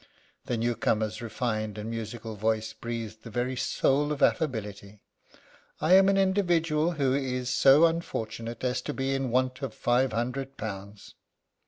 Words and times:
The 0.47 0.57
newcomer's 0.57 1.21
refined 1.21 1.77
and 1.77 1.91
musical 1.91 2.35
voice 2.35 2.73
breathed 2.73 3.21
the 3.21 3.29
very 3.29 3.55
soul 3.55 4.11
of 4.11 4.23
affability. 4.23 4.99
"I 5.79 5.93
am 5.93 6.09
an 6.09 6.17
individual 6.17 6.93
who 6.93 7.13
is 7.13 7.51
so 7.51 7.85
unfortunate 7.85 8.63
as 8.63 8.81
to 8.81 8.95
be 8.95 9.13
in 9.13 9.29
want 9.29 9.61
of 9.61 9.75
five 9.75 10.11
hundred 10.11 10.57
pounds." 10.57 11.13